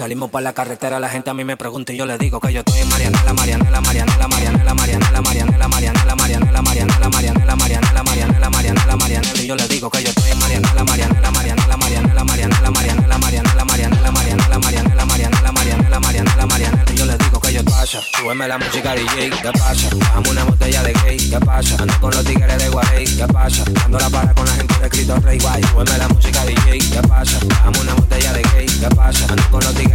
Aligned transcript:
Salimos 0.00 0.30
por 0.30 0.40
la 0.40 0.54
carretera, 0.54 0.98
la 0.98 1.10
gente 1.10 1.28
a 1.28 1.34
mí 1.34 1.44
me 1.44 1.58
pregunta 1.58 1.92
y 1.92 1.98
yo 1.98 2.06
le 2.06 2.16
digo 2.16 2.40
que 2.40 2.50
yo 2.54 2.60
estoy 2.60 2.80
en 2.80 2.88
Mariana, 2.88 3.22
la 3.22 3.34
Mariana, 3.34 3.70
la 3.70 3.82
Mariana, 3.82 4.16
la 4.16 4.28
Mariana, 4.28 4.64
la 4.64 4.72
Mariana, 4.72 5.12
la 5.12 5.18
Mariana, 5.22 5.58
la 5.58 5.68
Mariana, 5.68 6.06
la 6.06 6.16
Mariana, 6.16 6.46
la 6.48 6.66
Mariana, 6.66 6.98
la 6.98 7.10
Mariana, 7.10 7.44
la 7.44 7.54
Mariana, 7.54 7.92
la 7.92 8.02
Mariana, 8.02 8.38
la 8.40 8.48
Mariana, 8.48 8.86
la 8.86 8.96
Mariana, 8.96 9.28
y 9.34 9.46
yo 9.46 9.56
le 9.56 9.68
digo 9.68 9.90
que 9.90 10.02
yo 10.02 10.08
estoy 10.08 10.30
en 10.30 10.38
Mariana, 10.38 10.72
la 10.74 10.84
Mariana, 10.84 11.20
la 11.20 11.30
Mariana, 11.30 11.66
la 11.68 11.76
Mariana, 11.76 12.14
la 12.14 12.24
Mariana, 12.24 12.60
la 12.62 12.70
Mariana, 12.70 13.06
la 13.06 13.18
Mariana, 13.18 13.54
la 13.54 13.66
Mariana, 13.68 14.00
la 14.00 14.08
Mariana, 14.08 14.48
la 14.48 14.58
Mariana, 14.58 14.96
la 14.96 15.06
Mariana, 15.06 15.42
la 15.42 15.52
Mariana, 15.52 15.90
la 15.90 16.00
Mariana, 16.00 16.34
la 16.34 16.46
Mariana, 16.46 16.84
y 16.90 16.96
yo 16.96 17.04
le 17.04 17.18
digo 17.18 17.38
que 17.38 17.52
yo 17.52 17.64
pasa, 17.64 18.00
súbeme 18.16 18.48
la 18.48 18.56
música 18.56 18.94
DJ, 18.94 19.30
¿qué 19.42 19.52
pasa? 19.52 19.88
Dame 20.14 20.30
una 20.30 20.44
botella 20.44 20.82
de 20.82 20.92
gay, 21.04 21.18
¿qué 21.28 21.40
pasa? 21.40 21.76
Ando 21.78 22.00
con 22.00 22.10
los 22.10 22.24
tigres 22.24 22.56
de 22.56 22.68
Guay, 22.70 23.04
¿qué 23.04 23.26
pasa? 23.26 23.64
Dando 23.70 23.98
la 23.98 24.08
para 24.08 24.32
con 24.32 24.46
la 24.46 24.52
gente 24.52 24.74
de 24.80 24.88
Cristo 24.88 25.16
Rey 25.20 25.38
Guay, 25.38 25.62
súbeme 25.64 25.98
la 25.98 26.08
música 26.08 26.44
DJ, 26.46 26.78
¿qué 26.78 27.02
pasa? 27.06 27.38
Dame 27.62 27.78
una 27.80 27.94
botella 27.94 28.32
de 28.32 28.42
gay, 28.54 28.66
¿qué 28.66 28.88
pasa? 28.96 29.26
Ando 29.28 29.50
con 29.50 29.60
los 29.60 29.74
tigres 29.74 29.89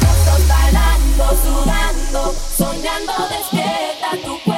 Todos 0.00 0.48
bailando, 0.48 1.24
sudando, 1.42 2.34
soñando 2.56 3.12
despierta 3.30 4.10
tu 4.24 4.40
cuerpo 4.42 4.57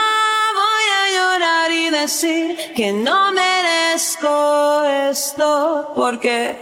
decir 2.01 2.73
que 2.75 2.91
no 2.91 3.31
merezco 3.31 4.83
esto 5.11 5.91
porque 5.95 6.57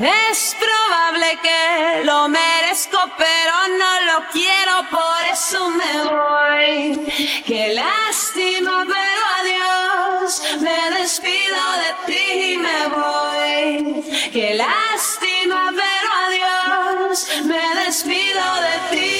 es 0.00 0.56
probable 0.64 1.38
que 1.42 2.04
lo 2.04 2.26
merezco 2.28 2.98
pero 3.18 3.54
no 3.80 3.92
lo 4.08 4.18
quiero 4.32 4.74
por 4.90 5.20
eso 5.30 5.70
me 5.70 5.92
voy. 6.10 7.12
Qué 7.46 7.74
lástima 7.74 8.86
pero 8.94 9.22
adiós 9.40 10.42
me 10.60 10.98
despido 10.98 11.62
de 11.82 11.90
ti 12.06 12.26
y 12.52 12.56
me 12.56 12.80
voy. 12.96 14.30
Qué 14.32 14.54
lástima 14.54 15.70
pero 15.82 16.08
adiós 16.26 17.28
me 17.44 17.84
despido 17.84 18.44
de 18.66 18.76
ti. 18.90 19.12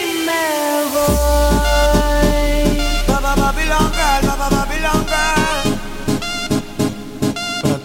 Y 0.00 0.18
me 0.26 0.42
voy. 0.62 0.67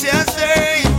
Teacher's 0.00 0.34
Day. 0.34 0.89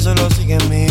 solo 0.00 0.30
sigue 0.30 0.54
en 0.54 0.68
mí. 0.70 0.89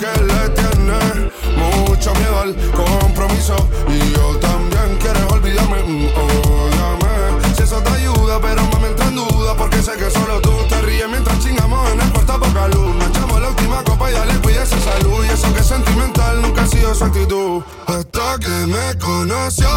que 0.00 0.06
le 0.06 0.48
tiene 0.50 1.30
mucho 1.56 2.14
miedo 2.14 2.40
al 2.40 2.54
compromiso. 2.72 3.54
Y 3.86 4.12
yo 4.14 4.36
también 4.38 4.96
quieres 4.98 5.22
olvidarme, 5.30 5.82
mm, 5.82 6.06
ódame. 6.16 7.54
Si 7.54 7.62
eso 7.62 7.82
te 7.82 7.90
ayuda, 7.90 8.40
pero 8.40 8.62
me 8.80 8.88
entra 8.88 9.08
en 9.08 9.16
duda. 9.16 9.54
Porque 9.58 9.82
sé 9.82 9.92
que 9.98 10.10
solo 10.10 10.40
tú 10.40 10.52
te 10.70 10.80
ríes 10.82 11.08
mientras 11.10 11.38
chingamos 11.40 11.90
en 11.92 12.00
el 12.00 12.10
cuarto 12.12 12.40
poca 12.40 12.68
luz. 12.68 12.96
Nos 12.96 13.08
echamos 13.08 13.40
la 13.42 13.48
última 13.48 13.84
copa 13.84 14.10
y 14.10 14.14
dale, 14.14 14.34
cuídese 14.40 14.80
salud. 14.80 15.22
Y 15.22 15.28
eso 15.28 15.52
que 15.52 15.60
es 15.60 15.66
sentimental 15.66 16.40
nunca 16.40 16.62
ha 16.62 16.66
sido 16.66 16.94
su 16.94 17.04
actitud. 17.04 17.62
Hasta 17.86 18.38
que 18.38 18.66
me 18.66 18.98
conoció, 18.98 19.68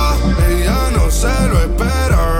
ella 0.47 0.89
no 0.95 1.11
se 1.11 1.33
lo 1.49 1.59
espera 1.59 2.32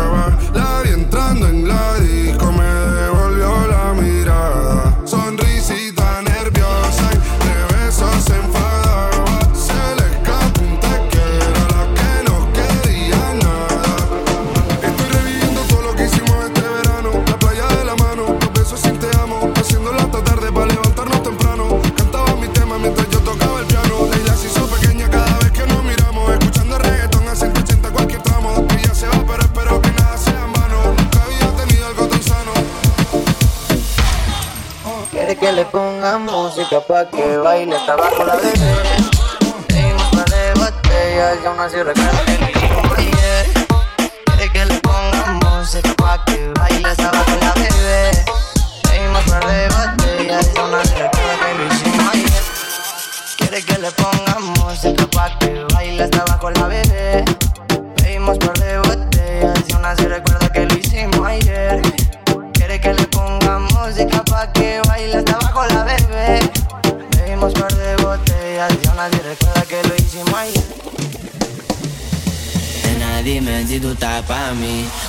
baile 37.66 37.76
hasta 37.76 37.94
abajo 37.94 38.24
la. 38.24 38.53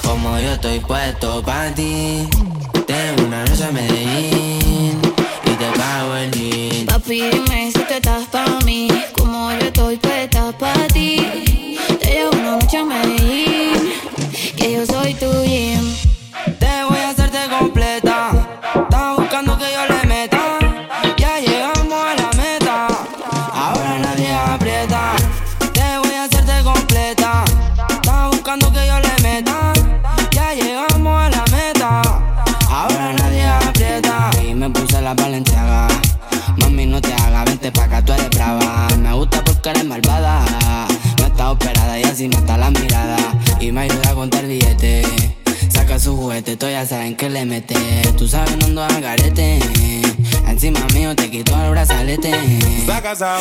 Como 0.03 0.39
yo 0.39 0.53
estoy 0.53 0.81
puesto 0.81 1.43
pa' 1.43 1.71
ti. 1.75 2.54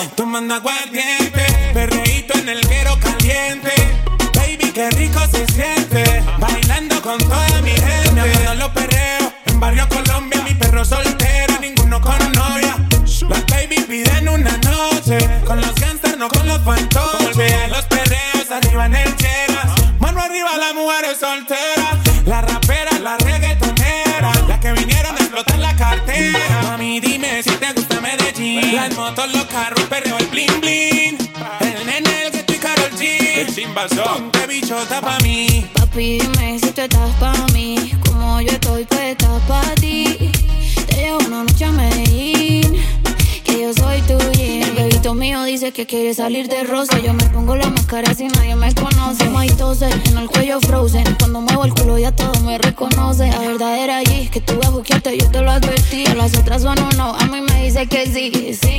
Tomando 0.10 0.54
aguardiente, 0.54 0.83
quiere 45.94 46.16
salir 46.16 46.48
de 46.48 46.64
rosa. 46.64 46.98
Yo 46.98 47.14
me 47.14 47.24
pongo 47.26 47.56
la 47.56 47.70
máscara 47.70 48.16
si 48.16 48.26
nadie 48.28 48.56
me 48.56 48.74
conoce. 48.74 49.30
My 49.30 49.48
tose, 49.50 49.88
en 50.06 50.18
el 50.18 50.28
cuello 50.28 50.60
frozen. 50.60 51.04
Cuando 51.20 51.42
muevo 51.42 51.66
el 51.66 51.74
culo 51.76 52.00
ya 52.00 52.12
todo 52.12 52.34
me 52.42 52.58
reconoce. 52.58 53.28
La 53.28 53.38
verdadera 53.38 53.98
allí, 53.98 54.28
que 54.30 54.42
tú 54.42 54.54
a 54.64 55.12
yo 55.12 55.30
te 55.30 55.42
lo 55.42 55.52
advertí. 55.52 56.08
A 56.08 56.16
las 56.16 56.36
otras 56.36 56.64
un 56.64 56.74
no, 56.98 57.14
a 57.14 57.26
mí 57.28 57.42
me 57.42 57.66
dice 57.66 57.86
que 57.86 58.08
sí, 58.08 58.58
sí. 58.60 58.73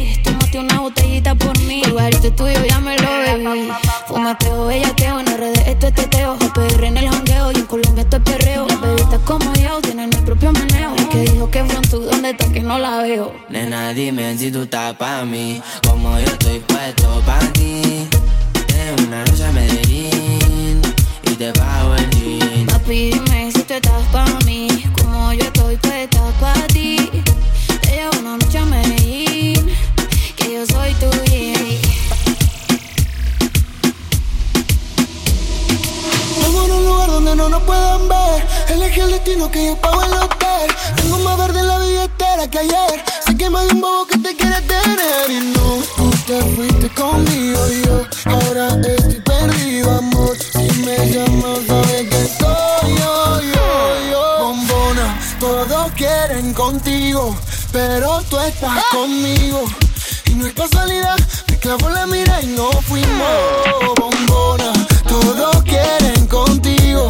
¿Dónde 12.25 12.43
está 12.43 12.55
que 12.55 12.61
no 12.61 12.79
la 12.79 13.03
veo? 13.03 13.35
Nena, 13.51 13.93
dime 13.93 14.39
si 14.39 14.51
tú 14.51 14.63
estás 14.63 14.95
pa' 14.95 15.27
mí, 15.27 15.61
como 15.87 16.19
yo 16.19 16.25
estoy 16.25 16.59
puesto 16.61 17.21
pa' 17.27 17.39
ti. 17.53 18.09
Tengo 18.67 19.09
una 19.09 19.23
noche 19.27 19.45
a 19.45 19.53
Medellín 19.53 20.81
y 21.25 21.35
te 21.35 21.53
pago 21.53 21.95
el 21.97 22.11
jean. 22.11 22.67
Papi, 22.67 23.11
dime 23.11 23.53
si 23.53 23.63
tú 23.65 23.75
estás 23.75 24.03
pa' 24.11 24.39
mí, 24.47 24.69
como 24.99 25.35
yo 25.35 25.45
estoy 25.45 25.77
puesta 25.77 26.23
pa' 26.41 26.67
ti. 26.69 26.97
Te 27.83 27.91
llevo 27.91 28.19
una 28.21 28.39
noche 28.39 28.59
a 28.59 28.65
Medellín, 28.65 29.71
que 30.37 30.55
yo 30.55 30.67
soy 30.67 30.95
tu 30.95 31.11
gym. 31.31 31.79
Estamos 36.39 36.65
en 36.65 36.73
un 36.73 36.85
lugar 36.87 37.11
donde 37.11 37.37
no 37.37 37.49
nos 37.51 37.63
pueden 37.65 38.09
ver. 38.09 38.47
Elegí 38.71 39.01
el 39.01 39.11
destino 39.11 39.51
que 39.51 39.67
yo 39.67 39.77
pago 39.77 40.03
el 40.03 40.13
hotel. 40.15 40.71
Tengo 40.97 41.19
más 41.19 41.37
verde 41.37 41.61
en 41.61 41.69
la 41.69 41.79
que 42.51 42.59
ayer. 42.59 43.05
Sé 43.25 43.37
que 43.37 43.49
de 43.49 43.73
un 43.73 43.81
bobo 43.81 44.07
que 44.07 44.19
te 44.19 44.37
quiere 44.37 44.61
tener. 44.63 45.31
Y 45.31 45.41
no, 45.55 45.83
tú 45.97 46.11
te 46.27 46.43
fuiste 46.55 46.89
conmigo. 46.91 47.61
Yo 47.85 48.07
ahora 48.25 48.69
estoy 48.69 49.21
perdido, 49.21 49.99
amor. 49.99 50.37
Si 50.37 50.81
me 50.83 50.97
llamas, 51.11 51.59
sabes 51.67 52.09
que 52.11 52.29
soy 52.39 52.95
yo, 52.99 53.41
yo, 53.41 54.11
yo. 54.11 54.39
Bombona, 54.41 55.21
todos 55.39 55.93
quieren 55.93 56.53
contigo. 56.55 57.37
Pero 57.73 58.21
tú 58.29 58.39
estás 58.39 58.83
conmigo. 58.91 59.65
Y 60.27 60.35
no 60.35 60.47
es 60.47 60.55
casualidad, 60.55 61.17
me 61.49 61.59
clavo 61.59 61.89
la 61.91 62.07
mira 62.07 62.41
y 62.43 62.47
no 62.49 62.71
fuimos 62.83 63.95
bombona. 63.97 64.73
Todos 65.07 65.63
quieren 65.63 66.27
contigo, 66.27 67.07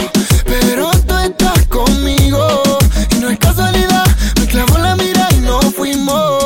no 6.04 6.12
fuimos. 6.12 6.43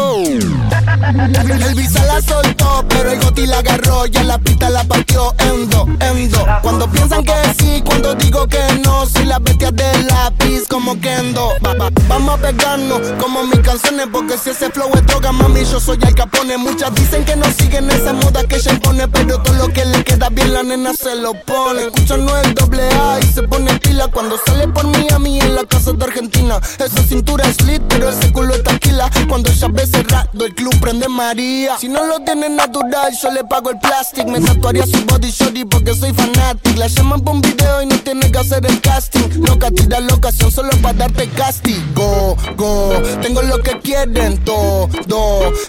El 1.09 1.75
visa 1.75 2.05
la 2.05 2.21
soltó, 2.21 2.85
pero 2.87 3.11
el 3.11 3.19
goti 3.21 3.47
la 3.47 3.59
agarró. 3.59 4.05
Ya 4.07 4.23
la 4.25 4.37
pista 4.39 4.69
la 4.69 4.85
partió 4.85 5.35
en 5.39 5.69
dos, 5.71 5.89
en 6.01 6.31
dos. 6.31 6.45
Cuando 6.61 6.87
piensan 6.91 7.25
que 7.25 7.33
sí, 7.59 7.83
cuando 7.85 8.15
digo 8.15 8.47
que 8.47 8.59
no. 8.85 9.07
Soy 9.07 9.25
la 9.25 9.39
bestia 9.39 9.71
de 9.71 10.03
lápiz 10.05 10.67
como 10.69 11.01
Kendo. 11.01 11.53
Va- 11.65 11.73
va- 11.75 11.91
vamos 12.09 12.35
a 12.35 12.43
pegarnos 12.43 13.01
como 13.19 13.43
mis 13.45 13.61
canciones. 13.61 14.07
Porque 14.13 14.37
si 14.37 14.51
ese 14.51 14.71
flow 14.71 14.91
es 14.95 15.07
droga, 15.07 15.33
mami, 15.33 15.65
yo 15.65 15.81
soy 15.81 15.99
el 16.07 16.15
capone. 16.15 16.59
Muchas 16.59 16.95
dicen 16.95 17.25
que 17.25 17.37
no 17.37 17.47
siguen 17.59 17.91
esa 17.91 18.13
moda 18.13 18.45
que 18.45 18.57
ella 18.57 18.73
impone. 18.73 19.09
Pero 19.09 19.41
todo 19.41 19.55
lo 19.55 19.69
que 19.73 19.87
le 19.87 20.05
queda 20.05 20.29
bien, 20.29 20.53
la 20.53 20.63
nena 20.63 20.93
se 20.93 21.15
lo 21.17 21.33
pone. 21.45 21.85
Escucha 21.87 22.19
no 22.19 22.37
el 22.39 22.53
doble 22.55 22.83
A 22.93 23.19
y 23.21 23.33
se 23.33 23.43
pone 23.45 23.73
pila. 23.79 24.09
Cuando 24.09 24.37
sale 24.47 24.69
por 24.69 24.87
mí 24.87 25.07
a 25.11 25.19
mí 25.19 25.41
en 25.41 25.55
la 25.55 25.65
casa 25.65 25.93
de 25.93 26.05
Argentina. 26.05 26.61
Esa 26.79 27.03
cintura 27.03 27.47
es 27.47 27.63
lit, 27.63 27.83
pero 27.89 28.11
ese 28.11 28.31
culo 28.31 28.55
es 28.55 28.63
taquila. 28.63 29.11
Cuando 29.27 29.51
ella 29.51 29.69
ve 29.73 29.87
cerrado, 29.87 30.45
el 30.45 30.55
club 30.55 30.79
prende 30.81 30.98
María. 31.07 31.79
Si 31.79 31.89
no 31.89 32.05
lo 32.07 32.21
tiene 32.21 32.49
natural, 32.49 33.13
yo 33.23 33.31
le 33.31 33.45
pago 33.45 33.71
el 33.71 33.79
plastic. 33.79 34.27
Me 34.27 34.41
tatuaría 34.41 34.87
su 34.87 35.05
body 35.05 35.31
shorty 35.31 35.65
porque 35.67 35.95
soy 35.95 36.13
fanatic. 36.13 36.77
La 36.77 36.87
llaman 36.89 37.21
por 37.21 37.35
un 37.35 37.41
video 37.43 37.83
y 37.83 37.87
no 37.87 37.99
tiene 38.01 38.33
que 38.33 38.39
hacer 38.39 38.65
el 38.67 38.81
casting. 38.81 39.45
Loca, 39.47 39.71
tira 39.71 40.01
la 40.01 40.15
ocasión 40.15 40.51
solo 40.51 40.71
para 40.83 40.95
darte 40.95 41.29
castigo. 41.29 42.37
Go, 42.57 42.95
tengo 43.23 43.43
lo 43.43 43.63
que 43.63 43.79
quieren 43.81 44.39
todo. 44.45 44.89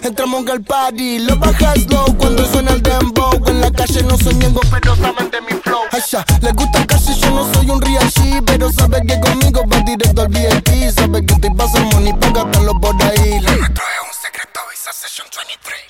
Entramos 0.02 0.46
al 0.48 0.62
party, 0.62 1.20
lo 1.20 1.36
bajas 1.36 1.86
low 1.90 2.16
cuando 2.16 2.44
suena 2.46 2.72
el 2.72 2.82
dembow. 2.82 3.32
En 3.46 3.60
la 3.60 3.70
calle 3.70 4.02
no 4.02 4.16
soy 4.18 4.34
miembro, 4.34 4.62
pero 4.70 4.96
saben 4.96 5.30
de 5.30 5.40
mi 5.42 5.60
flow. 5.62 5.80
Ay, 5.92 6.00
ya, 6.10 6.24
les 6.40 6.54
gusta 6.54 6.86
casi, 6.86 7.14
yo 7.20 7.30
no 7.30 7.52
soy 7.52 7.68
un 7.70 7.80
real 7.80 8.10
G, 8.10 8.42
pero 8.46 8.72
sabe 8.72 9.02
que 9.06 9.20
conmigo 9.20 9.62
va 9.70 9.80
directo 9.80 10.22
al 10.22 10.28
VIP. 10.28 10.90
Sabe 10.94 11.24
que 11.24 11.34
te 11.34 11.50
pasa 11.50 11.78
money 11.92 12.12
para 12.14 12.44
gastarlo 12.44 12.80
por 12.80 12.94
ahí. 13.02 13.40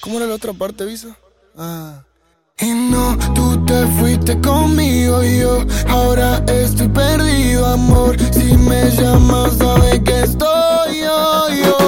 ¿Cómo 0.00 0.18
era 0.18 0.26
la 0.26 0.34
otra 0.34 0.52
parte, 0.52 0.84
Visa? 0.84 1.16
Ah. 1.56 2.02
Y 2.58 2.70
no, 2.70 3.16
tú 3.34 3.64
te 3.64 3.86
fuiste 3.98 4.38
conmigo 4.40 5.22
y 5.24 5.40
yo 5.40 5.64
ahora 5.88 6.44
estoy 6.46 6.88
perdido, 6.88 7.66
amor. 7.66 8.16
Si 8.32 8.54
me 8.58 8.90
llamas, 8.90 9.56
sabes 9.56 10.00
que 10.04 10.20
estoy 10.20 11.00
yo, 11.00 11.48
yo, 11.48 11.64
yo. 11.64 11.79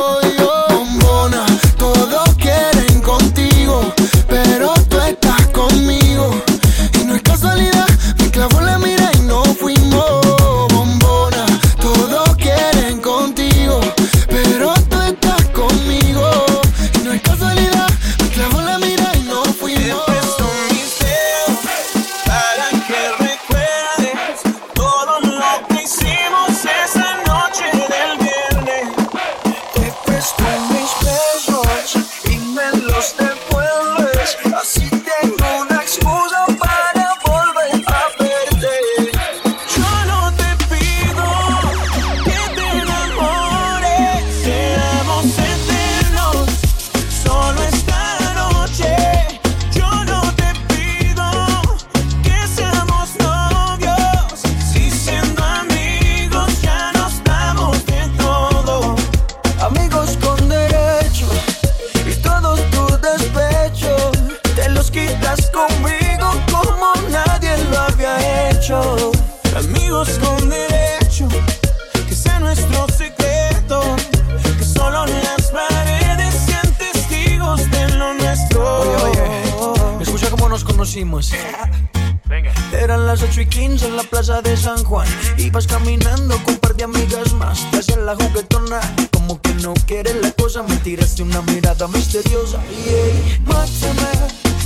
De 84.40 84.56
San 84.56 84.82
Juan. 84.84 85.06
Ibas 85.36 85.66
caminando 85.66 86.36
con 86.44 86.54
un 86.54 86.60
par 86.60 86.74
de 86.74 86.84
amigas 86.84 87.34
más. 87.34 87.70
Te 87.70 87.78
hacías 87.78 87.98
la 87.98 88.14
juguetona, 88.14 88.80
como 89.12 89.40
que 89.42 89.52
no 89.54 89.74
quieres 89.86 90.16
la 90.22 90.30
cosa. 90.32 90.62
Me 90.62 90.76
tiraste 90.76 91.22
una 91.22 91.42
mirada 91.42 91.86
misteriosa. 91.88 92.58
Y 92.70 92.88
ey, 92.88 93.42
mátame, 93.44 94.12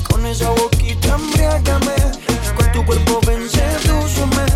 con 0.09 0.24
esa 0.26 0.50
boquita 0.50 1.16
embriágame. 1.16 1.96
Con 2.57 2.72
tu 2.72 2.85
cuerpo 2.85 3.20
ven, 3.26 3.48
sedúceme. 3.50 4.46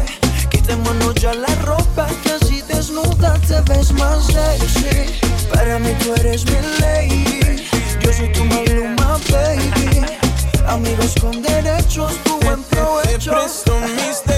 Quitémonos 0.51 1.15
ya 1.17 1.35
la 1.35 1.53
ropa, 1.65 2.07
que 2.23 2.33
así 2.33 2.63
desnuda 2.69 3.35
te 3.49 3.61
ves 3.63 3.93
más 3.93 4.27
sexy. 4.27 5.19
Para 5.53 5.79
mí 5.81 5.91
tú 6.05 6.15
eres 6.21 6.45
mi 6.45 6.59
lady. 6.79 7.67
Yo 8.01 8.13
soy 8.13 8.31
tu 8.33 8.45
maluma, 8.45 9.19
baby. 9.31 10.07
Amigos 10.69 11.15
con 11.21 11.43
derechos, 11.43 12.13
tu 12.23 12.39
buen 12.41 12.63
Te 12.63 12.77
provecho. 12.77 13.33
presto 13.33 13.75
mis 13.97 14.30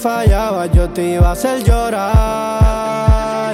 fallaba 0.00 0.64
yo 0.66 0.88
te 0.88 1.10
iba 1.10 1.28
a 1.28 1.32
hacer 1.32 1.62
llorar. 1.62 3.52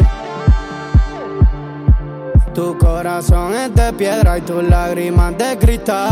Tu 2.55 2.79
corazón 2.79 3.53
es 3.55 3.75
de 3.75 3.93
piedra 3.93 4.39
y 4.39 4.43
tus 4.43 4.63
lágrimas 4.63 5.37
de 5.37 5.59
cristal. 5.59 6.07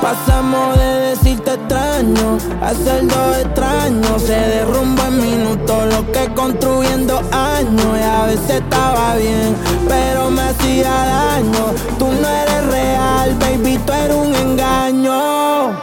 Pasamos 0.00 0.78
de 0.78 0.84
decirte 1.10 1.54
extraño 1.54 2.38
a 2.62 2.72
dos 2.72 3.36
extraños. 3.38 4.22
Se 4.22 4.32
derrumba 4.32 5.08
en 5.08 5.20
minutos 5.20 5.92
lo 5.92 6.12
que 6.12 6.32
construyendo 6.34 7.20
años. 7.32 7.98
Y 7.98 8.02
a 8.02 8.26
veces 8.26 8.62
estaba 8.62 9.16
bien, 9.16 9.56
pero 9.88 10.30
me 10.30 10.42
hacía 10.42 10.88
daño. 10.88 11.74
Tú 11.98 12.06
no 12.06 12.28
eres 12.28 12.66
real, 12.68 13.34
baby, 13.40 13.78
tú 13.84 13.92
eres 13.92 14.16
un 14.16 14.34
engaño. 14.34 15.79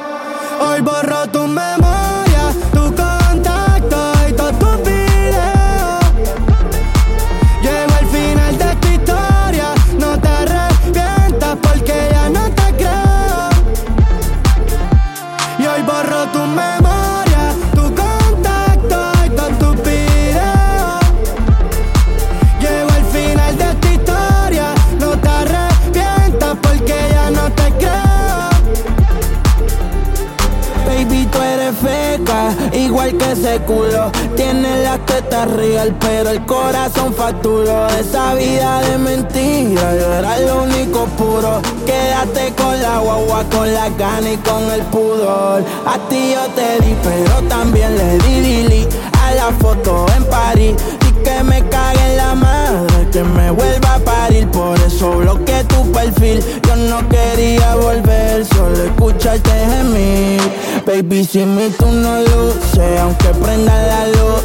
Corazón 37.27 37.33
facturó. 37.33 37.87
Esa 37.99 38.33
vida 38.35 38.81
de 38.81 38.97
mentira, 38.97 39.95
yo 39.95 40.13
era 40.13 40.39
lo 40.39 40.63
único 40.63 41.05
puro. 41.17 41.61
Quédate 41.85 42.53
con 42.55 42.81
la 42.81 42.99
guagua, 42.99 43.43
con 43.51 43.73
la 43.73 43.89
gana 43.89 44.31
y 44.31 44.37
con 44.37 44.63
el 44.71 44.81
pudor. 44.83 45.63
A 45.85 45.97
ti 46.09 46.33
yo 46.33 46.47
te 46.55 46.83
di, 46.85 46.95
pero 47.03 47.47
también 47.47 47.95
le 47.97 48.17
di 48.19 48.41
delete 48.41 48.95
a 49.21 49.31
la 49.35 49.51
foto 49.59 50.05
en 50.15 50.23
París. 50.25 50.75
Y 51.07 51.23
que 51.23 51.43
me 51.43 51.67
cague 51.69 52.11
en 52.11 52.17
la 52.17 52.35
madre, 52.35 53.07
que 53.11 53.23
me 53.23 53.51
vuelva 53.51 53.95
a 53.95 53.99
parir. 53.99 54.47
Por 54.49 54.76
eso 54.97 55.11
bloqueé 55.11 55.63
tu 55.65 55.91
perfil. 55.91 56.43
Yo 56.67 56.75
no 56.75 57.07
quería 57.07 57.75
volver, 57.75 58.45
solo 58.45 58.83
escucharte 58.83 59.51
gemir. 59.51 60.41
Baby, 60.85 61.23
si 61.23 61.45
mi 61.45 61.69
tú 61.69 61.85
no 61.87 62.21
luces, 62.21 62.99
aunque 62.99 63.27
prenda 63.41 63.73
la 63.73 64.07
luz, 64.07 64.43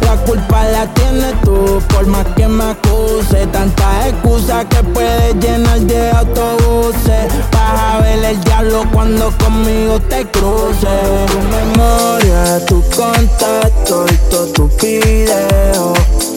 la 0.00 0.16
culpa 0.24 0.64
la 0.64 0.86
tienes 0.94 1.34
tú, 1.42 1.80
por 1.90 2.06
más 2.06 2.26
que 2.36 2.48
me 2.48 2.64
acuse. 2.64 3.46
Tantas 3.48 4.06
excusas 4.06 4.64
que 4.66 4.82
puedes 4.82 5.34
llenar 5.36 5.80
de 5.80 6.10
autobuses. 6.10 7.26
Vas 7.52 7.94
a 7.94 7.98
ver 8.00 8.24
el 8.24 8.40
diablo 8.44 8.84
cuando 8.92 9.30
conmigo 9.44 10.00
te 10.08 10.24
cruces. 10.30 11.26
Tu 11.30 11.38
memoria, 11.56 12.64
tu 12.66 12.82
contacto 12.96 14.06
y 14.10 14.30
todo 14.30 14.46
tu 14.52 14.68
video. 14.80 16.31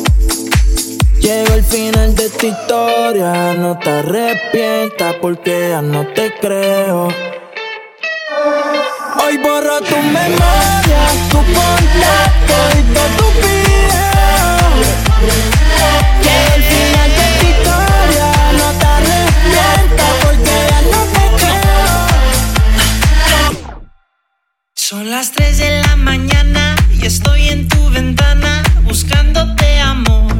Llegó 1.25 1.55
el 1.55 1.63
final 1.63 2.13
de 2.13 2.25
esta 2.27 2.45
historia, 2.45 3.55
no 3.55 3.79
te 3.79 3.89
arrepientas 3.89 5.15
porque 5.19 5.69
ya 5.71 5.81
no 5.81 6.05
te 6.13 6.31
creo. 6.39 7.07
Hoy 9.23 9.37
borro 9.37 9.81
tu 9.81 9.97
memoria, 9.97 11.01
tu 11.31 11.37
contacto 11.37 12.53
y 12.77 12.81
todo 12.93 13.07
tu 13.17 13.25
video. 13.41 14.67
Llegó 16.21 16.53
el 16.57 16.63
final 16.63 17.09
de 17.17 17.23
esta 17.31 17.45
historia, 17.53 18.27
no 18.59 18.67
te 18.79 18.85
arrepientas 18.85 20.13
porque 20.21 20.55
ya 20.69 20.79
no 20.93 21.01
te 21.15 21.25
creo. 21.39 21.95
Son 24.75 25.09
las 25.09 25.31
3 25.31 25.57
de 25.57 25.81
la 25.81 25.95
mañana 25.95 26.75
y 26.91 27.07
estoy 27.07 27.49
en 27.49 27.67
tu 27.67 27.89
ventana 27.89 28.61
buscándote 28.83 29.79
amor 29.79 30.34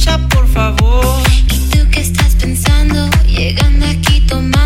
escucha, 0.00 0.18
por 0.28 0.46
favor. 0.48 1.22
Y 1.52 1.58
tú 1.70 1.90
que 1.90 2.00
estás 2.00 2.34
pensando, 2.36 3.08
llegando 3.26 3.86
aquí 3.86 4.20
tomando. 4.26 4.59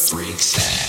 Freaks 0.00 0.79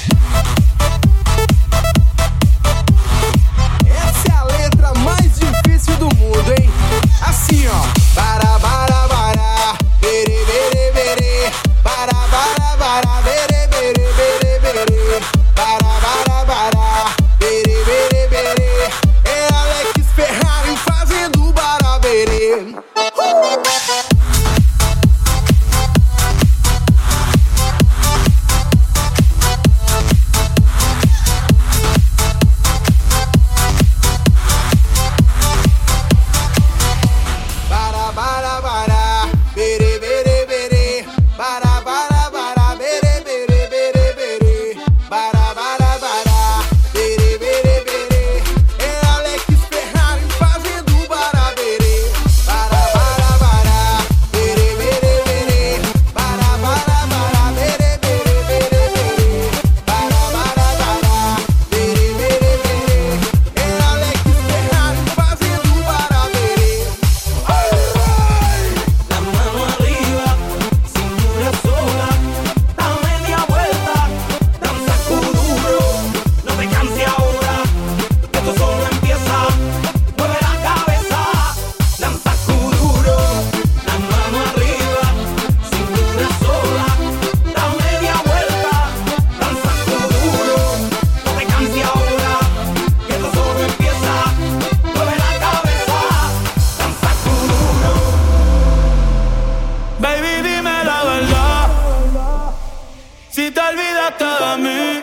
olvidaste 104.02 104.26
de 104.26 104.58
mí, 104.58 105.02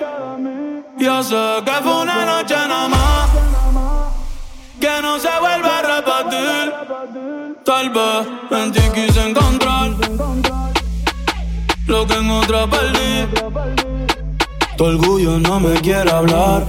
yo 0.99 1.23
sé 1.23 1.63
que 1.65 1.73
fue 1.83 2.03
una 2.03 2.25
noche 2.25 2.55
nada 2.55 2.89
más. 2.89 3.31
Que 4.81 5.03
no 5.03 5.19
se 5.19 5.29
vuelva 5.41 5.79
a 5.79 5.83
repetir. 5.83 6.73
Tal 7.65 7.91
vez 7.91 8.27
en 8.51 8.73
ti 8.73 8.81
quise 8.95 9.29
encontrar 9.29 9.91
lo 11.87 12.07
que 12.07 12.15
en 12.15 12.31
otra 12.31 12.67
perdí. 12.67 13.27
Tu 14.77 14.85
orgullo 14.85 15.39
no 15.39 15.61
me 15.61 15.75
quiere 15.81 16.11
hablar. 16.11 16.65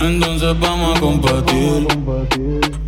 Entonces 0.00 0.58
vamos 0.58 0.96
a 0.96 1.00
competir. 1.00 1.86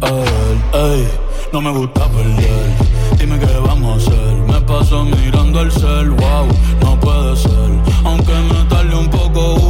A 0.01 0.11
ver, 0.11 0.57
ey, 0.73 1.09
no 1.53 1.61
me 1.61 1.71
gusta 1.71 2.09
perder. 2.09 2.77
Dime 3.19 3.39
qué 3.39 3.59
vamos 3.67 3.93
a 3.93 3.97
hacer. 3.97 4.35
Me 4.49 4.61
paso 4.63 5.05
mirando 5.05 5.61
el 5.61 5.71
cel, 5.71 6.11
wow, 6.11 6.47
no 6.81 7.01
puede 7.01 7.37
ser. 7.37 7.86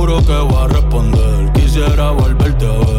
Juro 0.07 0.25
que 0.25 0.55
voy 0.55 0.65
a 0.65 0.69
responder. 0.69 1.53
Quisiera 1.53 2.11
volverte 2.11 2.67
a 2.67 2.79
ver. 2.79 2.96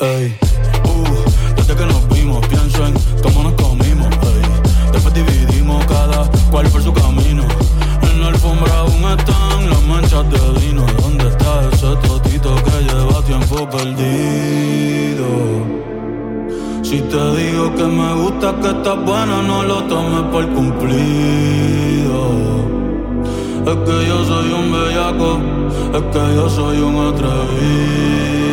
Ey, 0.00 0.36
uh, 0.86 1.54
desde 1.54 1.76
que 1.76 1.86
nos 1.86 2.08
vimos 2.08 2.44
pienso 2.48 2.84
en 2.84 2.94
cómo 3.22 3.44
nos 3.44 3.52
comimos, 3.52 4.08
ey. 4.08 4.42
Después 4.92 5.14
dividimos 5.14 5.86
cada 5.86 6.28
cual 6.50 6.66
por 6.70 6.82
su 6.82 6.92
camino. 6.92 7.44
En 8.02 8.20
la 8.20 8.26
alfombra 8.26 8.76
aún 8.78 9.04
están 9.16 9.70
las 9.70 9.82
manchas 9.82 10.28
de 10.32 10.66
vino. 10.66 10.84
¿Dónde 11.00 11.28
está 11.28 11.68
ese 11.72 11.94
totito 12.08 12.56
que 12.56 12.92
lleva 12.92 13.22
tiempo 13.22 13.70
perdido? 13.70 15.26
Si 16.82 17.00
te 17.00 17.36
digo 17.36 17.72
que 17.76 17.84
me 17.84 18.14
gusta 18.14 18.52
que 18.60 18.70
estás 18.70 19.04
buena, 19.04 19.42
no 19.42 19.62
lo 19.62 19.84
tomes 19.84 20.22
por 20.32 20.44
cumplido. 20.54 22.18
Es 23.64 23.76
que 23.76 24.08
yo 24.08 24.24
soy 24.24 24.52
un 24.52 24.72
bellaco, 24.72 25.38
es 25.94 26.02
que 26.02 26.34
yo 26.34 26.50
soy 26.50 26.78
un 26.78 27.14
atrevido. 27.14 28.43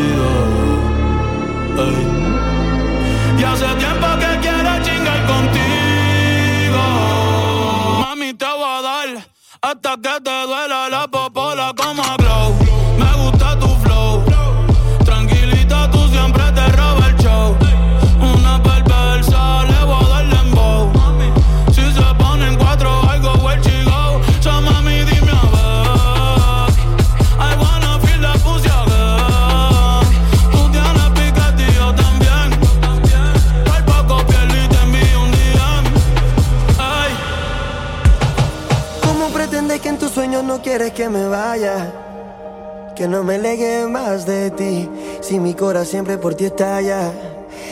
Hasta 9.71 9.95
que 9.95 10.21
te 10.21 10.41
duela 10.47 10.89
la 10.89 11.07
quieres 40.71 40.93
que 40.93 41.09
me 41.09 41.27
vaya? 41.27 41.91
Que 42.95 43.05
no 43.05 43.25
me 43.25 43.37
legue 43.37 43.85
más 43.87 44.25
de 44.25 44.51
ti. 44.51 44.89
Si 45.19 45.37
mi 45.37 45.53
corazón 45.53 45.91
siempre 45.91 46.17
por 46.17 46.33
ti 46.33 46.45
estalla. 46.45 47.11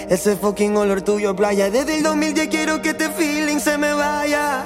Ese 0.09 0.35
fucking 0.35 0.75
olor 0.75 1.01
tuyo, 1.01 1.33
playa. 1.33 1.71
Desde 1.71 1.95
el 1.95 2.03
2010 2.03 2.49
quiero 2.49 2.81
que 2.81 2.89
este 2.89 3.07
feeling 3.09 3.59
se 3.59 3.77
me 3.77 3.93
vaya. 3.93 4.65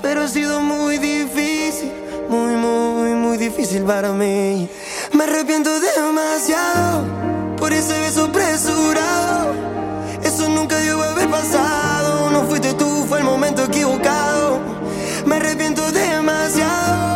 Pero 0.00 0.22
ha 0.22 0.28
sido 0.28 0.62
muy 0.62 0.96
difícil, 0.96 1.92
muy, 2.30 2.54
muy, 2.54 3.10
muy 3.10 3.36
difícil 3.36 3.82
para 3.82 4.12
mí. 4.12 4.70
Me 5.12 5.24
arrepiento 5.24 5.70
demasiado 5.78 7.04
por 7.58 7.70
ese 7.70 8.00
beso 8.00 8.24
apresurado. 8.24 9.52
Eso 10.24 10.48
nunca 10.48 10.78
debió 10.78 11.02
haber 11.02 11.28
pasado. 11.28 12.30
No 12.30 12.44
fuiste 12.44 12.72
tú, 12.72 13.04
fue 13.06 13.18
el 13.18 13.24
momento 13.24 13.62
equivocado. 13.64 14.58
Me 15.26 15.36
arrepiento 15.36 15.92
demasiado. 15.92 17.15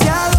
Demasiado. 0.00 0.29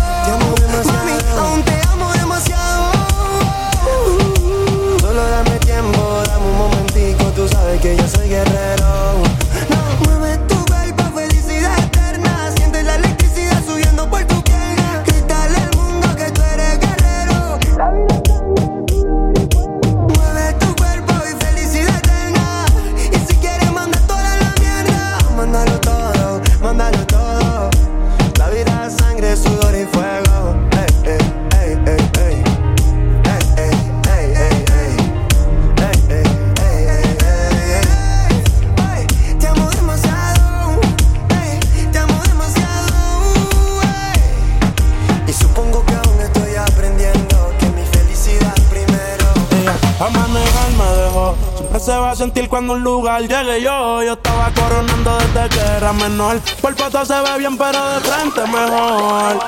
Cuando 52.62 52.74
un 52.74 52.84
lugar 52.84 53.22
llegue 53.22 53.64
yo. 53.64 54.04
Yo 54.04 54.14
estaba 54.14 54.52
coronando 54.54 55.18
desde 55.18 55.50
que 55.50 55.60
era 55.78 55.94
menor. 55.94 56.40
Por 56.62 56.76
foto 56.76 57.04
se 57.06 57.14
ve 57.14 57.40
bien, 57.40 57.58
pero 57.58 57.90
de 57.94 58.00
frente 58.02 58.42
mejor. 58.42 59.40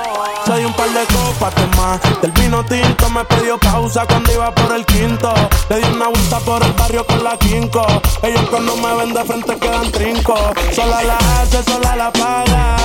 Soy 0.44 0.64
un 0.64 0.72
par 0.72 0.88
de 0.88 1.04
copas 1.06 1.54
de 1.54 1.66
más. 1.76 2.00
Del 2.20 2.32
vino 2.32 2.64
tinto 2.64 3.08
me 3.10 3.24
pidió 3.24 3.58
pausa 3.58 4.04
cuando 4.06 4.32
iba 4.32 4.52
por 4.52 4.74
el 4.74 4.84
quinto. 4.86 5.32
Le 5.68 5.76
di 5.76 5.84
una 5.94 6.08
vuelta 6.08 6.38
por 6.40 6.62
el 6.64 6.72
barrio 6.72 7.06
con 7.06 7.22
la 7.22 7.36
quinco. 7.38 7.86
Ellos 8.22 8.42
cuando 8.50 8.76
me 8.76 8.94
ven 8.96 9.14
de 9.14 9.24
frente 9.24 9.56
quedan 9.58 9.92
trinco. 9.92 10.34
Sola 10.72 11.02
la 11.02 11.16
hace, 11.16 11.62
sola 11.62 11.94
la 11.94 12.12
paga. 12.12 12.76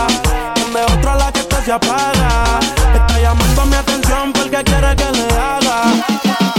Donde 0.56 0.84
otra 0.84 1.16
la 1.16 1.32
que 1.32 1.40
esta 1.40 1.64
se 1.64 1.72
apaga. 1.72 2.60
Está 2.94 3.20
llamando 3.20 3.66
mi 3.66 3.76
atención 3.76 4.32
porque 4.34 4.64
quiere 4.64 4.96
que 4.96 5.12
le 5.12 5.26
haga. 5.34 6.59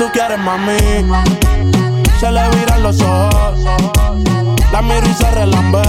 Tú 0.00 0.08
quieres 0.14 0.38
mami, 0.38 0.78
se 2.18 2.32
le 2.32 2.48
viran 2.56 2.82
los 2.82 3.02
ojos. 3.02 3.58
La 4.72 4.80
miro 4.80 5.06
y 5.06 5.12
se 5.12 5.30
relambe. 5.30 5.82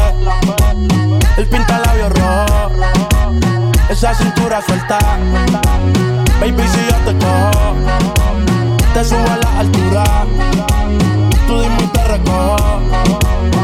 El 1.38 1.48
pinta 1.48 1.80
labios 1.80 2.12
rojo. 2.20 2.72
Esa 3.88 4.14
cintura 4.14 4.62
suelta. 4.64 5.00
Baby, 6.42 6.62
si 6.74 6.88
yo 6.90 6.98
te 7.06 7.26
cojo, 7.26 7.76
te 8.94 9.06
subo 9.06 9.32
a 9.32 9.38
la 9.38 9.60
altura. 9.60 10.04
Tú 11.48 11.62
dime 11.62 11.82
y 11.82 11.88
te 11.88 12.04
recojo. 12.04 13.61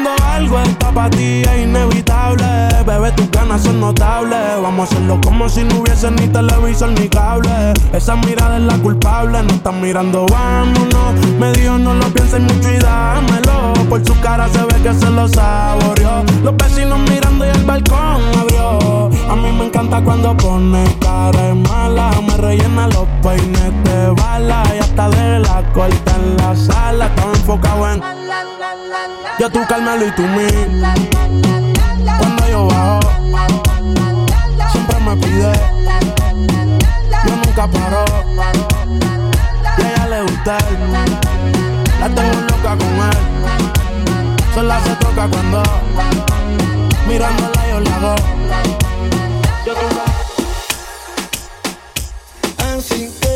Cuando 0.00 0.24
algo 0.26 0.60
está 0.60 0.92
para 0.92 1.10
ti 1.10 1.42
es 1.42 1.64
inevitable, 1.64 2.46
bebé, 2.86 3.10
tus 3.12 3.28
ganas 3.32 3.62
son 3.62 3.80
notables. 3.80 4.38
Vamos 4.62 4.88
a 4.88 4.92
hacerlo 4.92 5.20
como 5.24 5.48
si 5.48 5.64
no 5.64 5.80
hubiese 5.80 6.08
ni 6.12 6.28
televisor 6.28 6.90
ni 6.90 7.08
cable. 7.08 7.50
Esa 7.92 8.14
mirada 8.14 8.58
es 8.58 8.62
la 8.62 8.78
culpable, 8.78 9.42
no 9.42 9.54
están 9.54 9.80
mirando, 9.80 10.24
vámonos. 10.30 11.26
Me 11.40 11.50
dijo 11.50 11.78
no 11.78 11.94
lo 11.94 12.06
pienses 12.10 12.40
mucho 12.40 12.72
y 12.72 12.78
dámelo. 12.78 13.72
Por 13.88 14.06
su 14.06 14.14
cara 14.20 14.48
se 14.48 14.62
ve 14.66 14.82
que 14.84 14.94
se 14.94 15.10
lo 15.10 15.26
saboreó. 15.26 16.22
Los 16.44 16.56
vecinos 16.56 17.00
mirando 17.10 17.44
y 17.44 17.48
el 17.48 17.64
balcón 17.64 18.22
abrió. 18.38 19.10
A 19.28 19.34
mí 19.34 19.50
me 19.50 19.66
encanta 19.66 20.00
cuando 20.00 20.36
pone 20.36 20.84
cara 21.00 21.56
mala. 21.56 22.12
Me 22.24 22.36
rellena 22.36 22.86
los 22.86 23.08
peines 23.20 23.72
de 23.82 24.10
bala 24.10 24.62
y 24.76 24.78
hasta 24.78 25.08
de 25.10 25.40
la 25.40 25.64
corta 25.72 26.14
en 26.14 26.36
la 26.36 26.54
sala. 26.54 27.06
Estaba 27.06 27.32
enfocado 27.32 27.90
en 27.90 28.00
yo 29.38 29.50
tú 29.50 29.60
Carmelo 29.68 30.06
y 30.06 30.10
tú 30.12 30.22
mí. 30.22 30.46
Cuando 32.18 32.48
yo 32.48 32.66
bajo, 32.66 33.00
siempre 34.70 35.00
me 35.00 35.16
pide. 35.16 35.52
Yo 37.26 37.36
nunca 37.36 37.66
paro. 37.68 38.04
Y 39.78 39.82
ella 39.82 40.06
le 40.08 40.22
gusta. 40.22 40.58
La 42.00 42.08
tengo 42.08 42.40
loca 42.40 42.76
con 42.76 42.82
él. 42.82 43.18
Sola 44.54 44.80
se 44.80 44.94
toca 44.96 45.28
cuando 45.28 45.62
mirándola 47.06 47.68
yo 47.70 47.80
la 47.80 47.96
hago. 47.96 48.14
Yo 49.66 49.74
tú 49.74 49.86
Así 52.76 53.27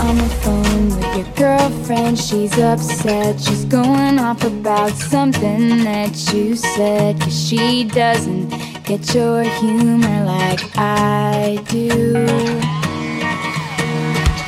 on 0.00 0.16
the 0.16 0.28
phone 0.42 0.88
with 0.88 1.16
your 1.16 1.34
girlfriend. 1.36 2.18
She's 2.18 2.58
upset. 2.58 3.40
She's 3.40 3.64
going 3.64 4.18
off 4.18 4.44
about 4.44 4.92
something 4.92 5.84
that 5.84 6.32
you 6.32 6.56
said. 6.56 7.20
Cause 7.20 7.48
she 7.48 7.84
doesn't 7.84 8.48
get 8.84 9.14
your 9.14 9.42
humor 9.42 10.24
like 10.24 10.60
I 10.76 11.62
do. 11.68 12.26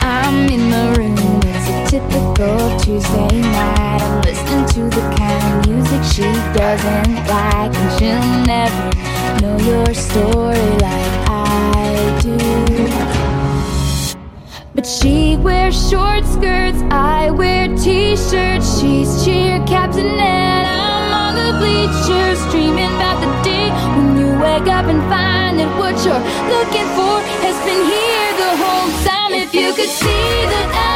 I'm 0.00 0.48
in 0.48 0.70
the 0.70 0.94
room. 0.98 1.40
It's 1.44 1.68
a 1.68 1.98
typical 1.98 2.78
Tuesday 2.80 3.40
night. 3.40 4.02
I'm 4.02 4.20
listening 4.22 4.66
to 4.74 4.96
the 4.96 5.14
kind 5.16 5.44
of 5.54 5.70
music 5.70 6.02
she 6.14 6.28
doesn't 6.56 7.14
like. 7.26 7.74
And 7.74 7.90
she'll 7.98 8.46
never 8.46 8.86
know 9.40 9.58
your 9.58 9.94
story 9.94 10.70
like 10.78 11.14
I 11.28 12.20
do. 12.22 12.45
She 14.86 15.36
wears 15.38 15.90
short 15.90 16.24
skirts, 16.24 16.78
I 16.92 17.32
wear 17.32 17.66
t-shirts. 17.76 18.78
She's 18.78 19.24
cheer 19.24 19.58
captain 19.66 20.06
and 20.06 20.64
I'm 20.64 21.12
on 21.12 21.34
the 21.34 21.58
bleachers, 21.58 22.38
dreaming 22.52 22.94
about 22.94 23.18
the 23.18 23.26
day 23.42 23.68
when 23.96 24.16
you 24.16 24.28
wake 24.40 24.70
up 24.70 24.86
and 24.86 25.02
find 25.10 25.58
that 25.58 25.76
what 25.76 25.96
you're 26.06 26.22
looking 26.54 26.86
for 26.94 27.18
has 27.42 27.58
been 27.66 27.82
here 27.82 28.30
the 28.38 28.52
whole 28.62 28.88
time. 29.02 29.32
If 29.34 29.52
you 29.52 29.74
could 29.74 29.90
see 29.90 30.46
the. 30.46 30.95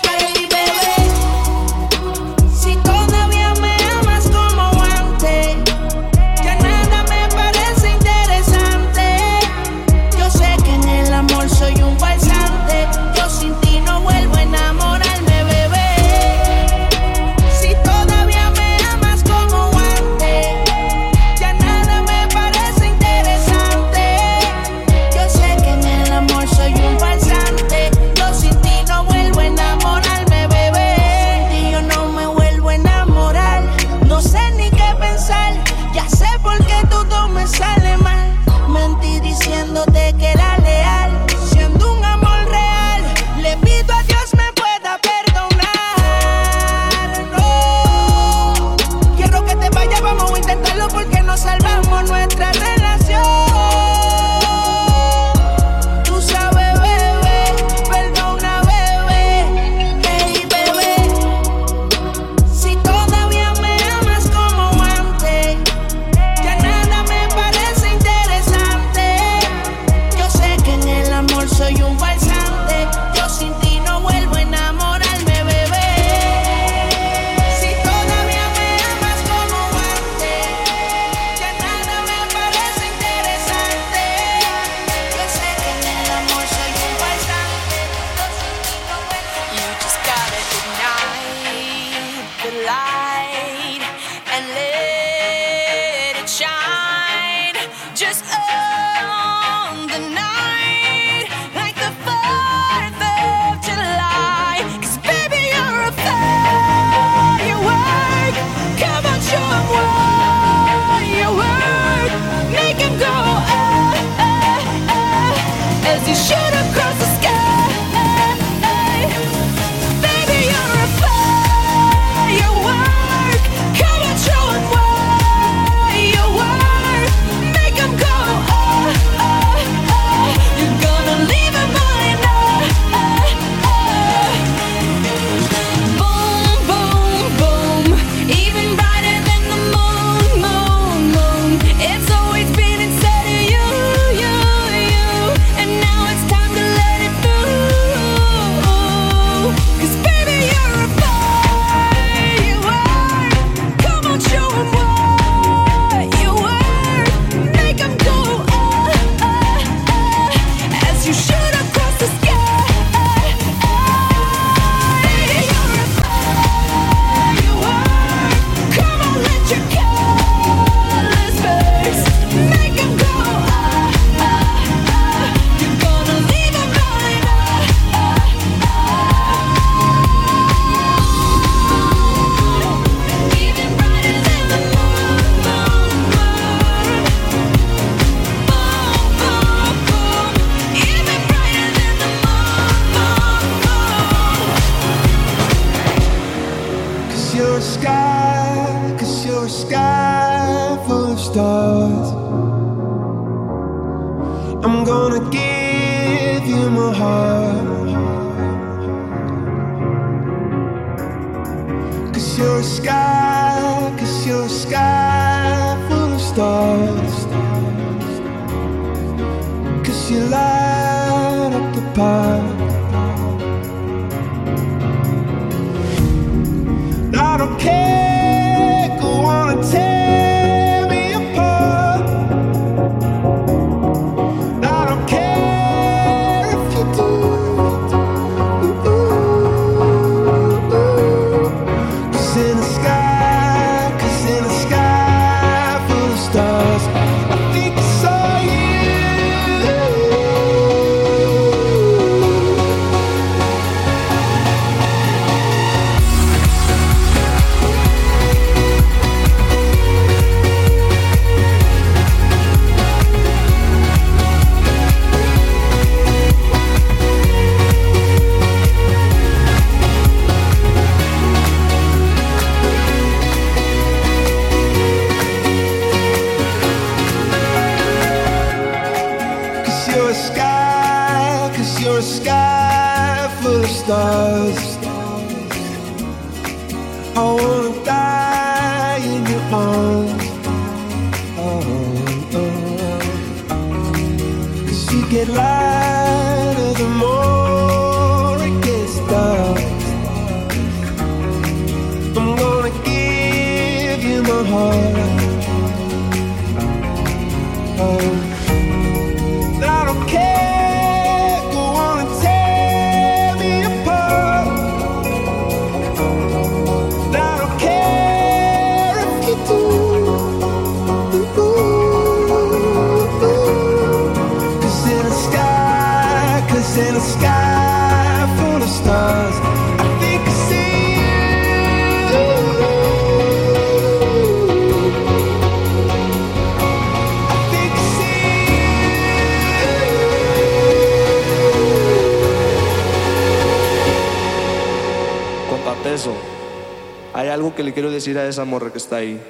Hay 347.13 347.27
algo 347.29 347.53
que 347.53 347.63
le 347.63 347.73
quiero 347.73 347.91
decir 347.91 348.17
a 348.17 348.27
esa 348.27 348.45
morra 348.45 348.71
que 348.71 348.77
está 348.77 348.97
ahí. 348.97 349.21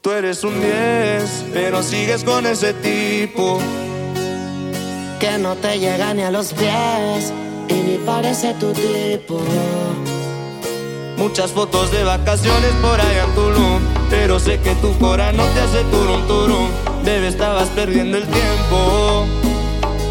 Tú 0.00 0.12
eres 0.12 0.44
un 0.44 0.60
10, 0.60 1.46
pero 1.52 1.82
sigues 1.82 2.22
con 2.22 2.46
ese 2.46 2.72
tipo. 2.74 3.58
Que 5.18 5.38
no 5.38 5.56
te 5.56 5.78
llega 5.78 6.14
ni 6.14 6.22
a 6.22 6.30
los 6.30 6.52
pies 6.52 7.32
y 7.68 7.74
ni 7.74 7.98
parece 8.06 8.54
tu 8.54 8.72
tipo. 8.72 9.40
Muchas 11.16 11.50
fotos 11.52 11.90
de 11.90 12.04
vacaciones 12.04 12.72
por 12.82 13.00
allá 13.00 13.24
en 13.24 13.34
Tulum, 13.34 13.80
pero 14.10 14.38
sé 14.38 14.60
que 14.60 14.74
tu 14.76 14.96
cora 14.98 15.32
no 15.32 15.44
te 15.46 15.60
hace 15.60 15.82
turum 15.90 16.26
turum. 16.26 16.68
Bebé, 17.04 17.28
estabas 17.28 17.68
perdiendo 17.70 18.18
el 18.18 18.24
tiempo. 18.24 19.26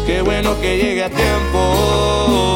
Qué 0.06 0.20
bueno 0.20 0.60
que 0.60 0.76
llegue 0.76 1.04
a 1.04 1.10
tiempo. 1.10 2.55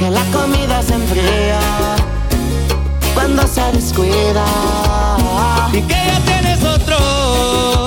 que 0.00 0.08
la 0.08 0.24
comida 0.32 0.82
se 0.82 0.94
enfría 0.94 1.60
cuando 3.12 3.46
se 3.46 3.60
descuida. 3.72 4.46
Y 5.74 5.82
que 5.82 5.94
ya 5.94 6.20
tienes 6.24 6.64
otro 6.64 6.96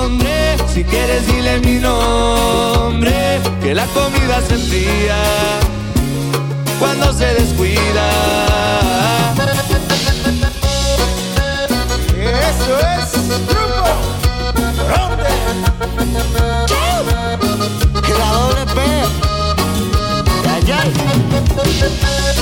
hombre. 0.04 0.56
Si 0.72 0.84
quieres, 0.84 1.26
dile 1.26 1.58
mi 1.58 1.80
nombre. 1.80 3.40
Que 3.60 3.74
la 3.74 3.86
comida 3.86 4.40
se 4.46 4.54
enfría 4.54 5.16
cuando 6.78 7.12
se 7.12 7.34
descuida. 7.34 8.06
Eso 12.16 12.78
es 12.96 13.28
grupo 13.48 13.90
Ronde. 14.88 15.30
La 18.18 18.28
doble 18.32 18.66
P. 18.66 19.33
Ay, 20.66 20.72
ay. 20.72 22.34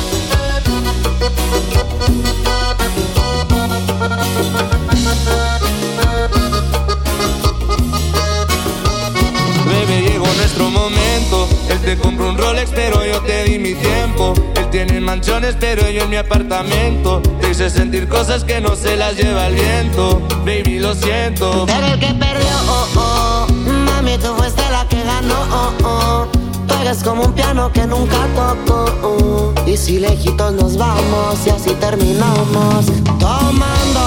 Bebé, 9.66 10.03
llegó 10.03 10.27
nuestro 10.37 10.70
momento. 10.70 11.49
Él 11.68 11.79
te 11.81 11.97
compró 11.97 12.29
un 12.29 12.39
Rolex, 12.39 12.70
pero 12.75 13.05
yo 13.05 13.20
te 13.23 13.45
di 13.45 13.59
mi 13.59 13.75
tiempo. 13.75 14.35
Él 14.57 14.68
tiene 14.70 15.01
mansiones, 15.01 15.57
pero 15.59 15.89
yo 15.91 16.03
en 16.05 16.11
mi 16.11 16.16
apartamento. 16.16 17.20
Te 17.41 17.51
hice 17.51 17.70
sentir 17.70 18.09
cosas 18.09 18.45
que 18.45 18.61
no 18.61 18.77
se 18.77 18.97
las 18.97 19.16
lleva 19.16 19.47
el 19.47 19.55
viento. 19.55 20.20
Baby, 20.45 20.79
lo 20.79 20.95
siento. 20.95 21.64
Pero 21.66 21.87
el 21.87 21.99
que 21.99 22.14
perdió, 22.14 22.55
oh, 22.68 22.89
oh. 22.97 23.53
Mami, 23.53 24.18
tú 24.18 24.35
fuiste 24.37 24.62
la 24.70 24.87
que 24.89 25.03
ganó, 25.03 25.41
oh, 25.51 25.73
oh. 25.85 26.41
Eres 26.83 27.05
como 27.05 27.22
un 27.22 27.33
piano 27.33 27.72
que 27.72 27.87
nunca 27.87 28.26
tocó. 28.35 28.85
oh. 29.05 29.55
Y 29.68 29.76
si 29.76 30.01
lejitos 30.01 30.53
nos 30.55 30.76
vamos 30.76 31.39
y 31.47 31.51
así 31.51 31.70
terminamos. 31.74 32.87
Tomando, 33.20 34.01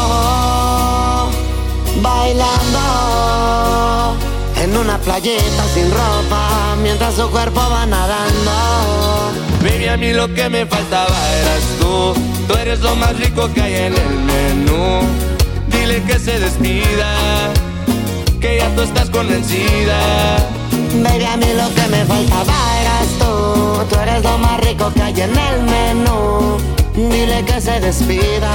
bailando. 2.02 2.80
En 4.62 4.76
una 4.76 4.98
playita 4.98 5.64
sin 5.74 5.90
ropa, 5.90 6.76
mientras 6.84 7.14
su 7.16 7.30
cuerpo 7.30 7.62
va 7.62 7.86
nadando. 7.86 9.32
Baby, 9.64 9.88
a 9.88 9.96
mí 9.96 10.12
lo 10.12 10.34
que 10.34 10.50
me 10.50 10.66
faltaba 10.66 11.16
eras 11.40 11.64
tú. 11.80 12.14
Tú 12.46 12.56
eres 12.56 12.82
lo 12.82 12.94
más 12.98 13.18
rico 13.18 13.50
que 13.54 13.62
hay 13.62 13.76
en 13.76 13.94
el 13.96 14.20
menú. 14.20 15.00
Dile 15.70 16.04
que 16.04 16.20
se 16.20 16.40
despida, 16.42 17.16
que 18.42 18.58
ya 18.58 18.70
tú 18.76 18.82
estás 18.82 19.10
convencida. 19.10 20.36
Baby, 21.04 21.26
a 21.26 21.38
mí 21.38 21.48
lo 21.54 21.74
que 21.76 21.88
me 21.90 22.06
faltaba 22.06 22.54
eras 22.82 23.08
tú. 23.20 23.86
Tú 23.90 24.00
eres 24.00 24.24
lo 24.24 24.38
más 24.38 24.60
rico 24.62 24.92
que 24.94 25.02
hay 25.02 25.22
en 25.22 25.38
el 25.38 25.62
menú. 25.64 26.58
Dile 26.96 27.44
que 27.46 27.60
se 27.60 27.80
despida, 27.80 28.54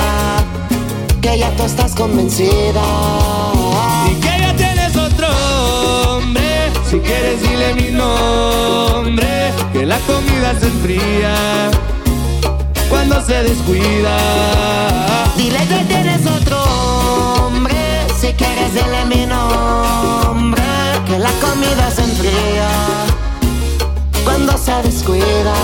que 1.21 1.39
ya 1.39 1.51
tú 1.57 1.65
estás 1.65 1.95
convencida. 1.95 2.83
Y 4.11 4.15
que 4.15 4.41
ya 4.41 4.55
tienes 4.57 4.97
otro 4.97 5.29
hombre. 6.17 6.73
Si 6.89 6.99
quieres, 7.01 7.43
dile 7.43 7.75
mi 7.75 7.91
nombre. 7.91 9.53
Que 9.73 9.85
la 9.87 9.99
comida 10.01 10.59
se 10.59 10.67
enfría 10.67 11.71
cuando 12.89 13.21
se 13.25 13.43
descuida. 13.43 14.17
Dile 15.37 15.59
que 15.69 15.85
tienes 15.85 16.27
otro 16.27 16.63
hombre 16.63 17.40
si 18.31 18.37
quieres 18.37 18.75
dile 18.75 19.05
mi 19.07 19.27
nombre, 19.27 20.63
que 21.07 21.19
la 21.19 21.31
comida 21.41 21.91
se 21.91 22.03
enfría 22.03 22.69
cuando 24.25 24.57
se 24.57 24.73
descuida. 24.83 25.55